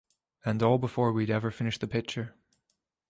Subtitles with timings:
[0.43, 2.33] And all before we'd ever finished the picture.